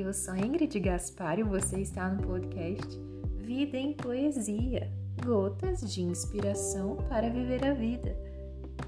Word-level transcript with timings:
Eu 0.00 0.14
sou 0.14 0.34
Ingrid 0.34 0.80
Gaspar 0.80 1.38
e 1.38 1.42
você 1.42 1.78
está 1.78 2.08
no 2.08 2.26
podcast 2.26 2.98
Vida 3.36 3.76
em 3.76 3.92
Poesia 3.92 4.90
Gotas 5.22 5.82
de 5.92 6.00
Inspiração 6.00 6.96
para 7.06 7.28
Viver 7.28 7.62
a 7.66 7.74
Vida. 7.74 8.16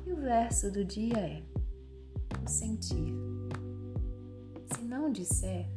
E 0.07 0.12
o 0.12 0.17
verso 0.17 0.72
do 0.72 0.82
dia 0.82 1.18
é: 1.18 1.43
O 2.43 2.48
sentir. 2.48 3.12
Se 4.75 4.82
não 4.85 5.12
disser, 5.12 5.68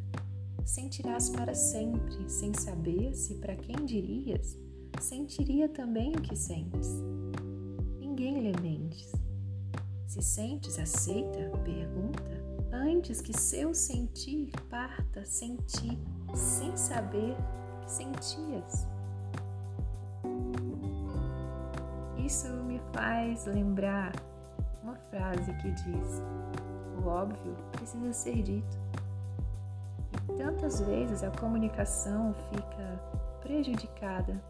sentirás 0.63 1.30
para 1.30 1.54
sempre, 1.54 2.30
sem 2.30 2.54
saber 2.54 3.13
se 3.13 3.36
para 3.36 3.58
quem 3.58 3.86
dirias, 3.86 4.58
sentiria 5.02 5.67
também 5.67 6.13
o 6.13 6.22
que 6.22 6.36
sentes. 6.38 6.88
Ninguém 7.99 8.40
lhe 8.40 8.62
mentes. 8.62 9.12
Se 10.08 10.22
sentes, 10.22 10.80
aceita, 10.80 11.52
pergunta 11.66 12.45
antes 12.75 13.21
que 13.21 13.38
seu 13.38 13.73
sentir 13.73 14.52
parta 14.70 15.23
sem 15.23 15.55
ti, 15.57 15.97
sem 16.34 16.75
saber 16.75 17.35
que 17.81 17.91
sentias. 17.91 18.88
Isso 22.17 22.48
me 22.48 22.81
faz 22.93 23.45
lembrar 23.45 24.11
uma 24.84 24.95
frase 24.95 25.53
que 25.53 25.71
diz: 25.71 26.21
o 27.01 27.07
óbvio 27.07 27.55
precisa 27.71 28.11
ser 28.11 28.41
dito. 28.41 28.77
E 30.29 30.34
tantas 30.37 30.81
vezes 30.81 31.23
a 31.23 31.31
comunicação 31.31 32.34
fica 32.49 32.99
prejudicada 33.41 34.41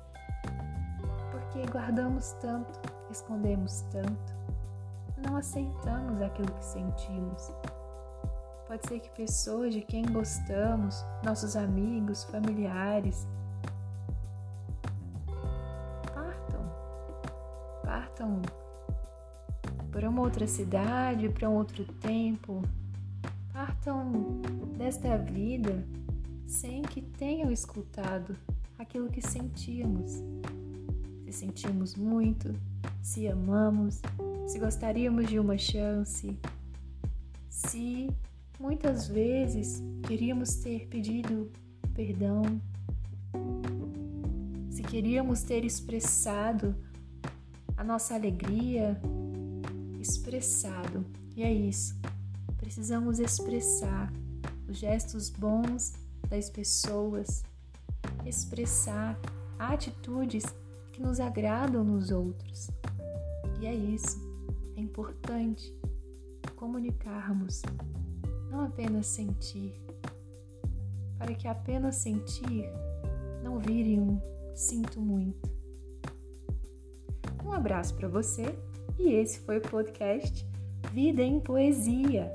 porque 1.31 1.70
guardamos 1.70 2.31
tanto, 2.41 2.79
escondemos 3.12 3.81
tanto, 3.91 4.35
não 5.26 5.35
aceitamos 5.35 6.21
aquilo 6.21 6.51
que 6.53 6.65
sentimos 6.65 7.51
Pode 8.68 8.88
ser 8.88 8.99
que 8.99 9.10
pessoas 9.12 9.74
de 9.74 9.82
quem 9.82 10.04
gostamos, 10.05 11.05
nossos 11.24 11.55
amigos, 11.55 12.24
familiares, 12.24 13.27
partam. 16.13 16.72
Partam 17.84 18.41
para 19.91 20.10
uma 20.10 20.22
outra 20.24 20.48
cidade, 20.48 21.30
para 21.30 21.48
um 21.48 21.54
outro 21.54 21.85
tempo. 22.02 22.63
Partam 23.54 24.41
desta 24.77 25.16
vida 25.16 25.85
sem 26.48 26.82
que 26.82 27.02
tenham 27.02 27.52
escutado 27.52 28.35
aquilo 28.79 29.10
que 29.10 29.22
sentíamos. 29.22 30.24
Se 31.24 31.32
sentimos 31.32 31.96
muito, 31.96 32.54
se 33.02 33.27
amamos, 33.27 34.02
se 34.48 34.57
gostaríamos 34.57 35.27
de 35.27 35.40
uma 35.40 35.57
chance, 35.57 36.38
se 37.48 38.10
Muitas 38.59 39.07
vezes 39.07 39.84
queríamos 40.07 40.55
ter 40.55 40.87
pedido 40.87 41.51
perdão, 41.93 42.41
se 44.70 44.81
queríamos 44.81 45.43
ter 45.43 45.65
expressado 45.65 46.76
a 47.76 47.83
nossa 47.83 48.15
alegria, 48.15 48.99
expressado. 49.99 51.05
E 51.35 51.43
é 51.43 51.51
isso. 51.51 51.98
Precisamos 52.57 53.20
expressar 53.20 54.11
os 54.67 54.77
gestos 54.77 55.29
bons 55.29 55.93
das 56.29 56.49
pessoas, 56.49 57.43
expressar 58.26 59.20
atitudes 59.59 60.45
que 60.91 61.01
nos 61.01 61.20
agradam 61.20 61.83
nos 61.83 62.09
outros. 62.09 62.70
E 63.59 63.65
é 63.65 63.73
isso. 63.73 64.17
É 64.78 64.81
importante 64.81 65.73
comunicarmos 66.56 67.61
não 68.56 68.63
apenas 68.63 69.07
sentir, 69.07 69.73
para 71.17 71.34
que 71.34 71.45
apenas 71.45 71.97
sentir 71.97 72.69
não 73.43 73.59
vire 73.59 73.99
um 73.99 74.17
sinto 74.55 75.01
muito. 75.01 75.53
Um 77.44 77.51
abraço 77.51 77.94
para 77.95 78.07
você 78.07 78.57
e 78.97 79.11
esse 79.11 79.39
foi 79.41 79.57
o 79.57 79.61
podcast 79.61 80.47
Vida 80.94 81.21
em 81.21 81.38
Poesia. 81.38 82.31